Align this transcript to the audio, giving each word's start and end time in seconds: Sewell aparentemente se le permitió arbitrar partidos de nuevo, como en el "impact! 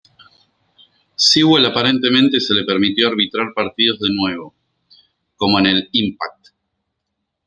Sewell 1.15 1.63
aparentemente 1.63 2.39
se 2.39 2.55
le 2.55 2.63
permitió 2.63 3.07
arbitrar 3.07 3.53
partidos 3.53 3.99
de 3.99 4.09
nuevo, 4.11 4.55
como 5.37 5.59
en 5.59 5.67
el 5.67 5.89
"impact! 5.91 6.47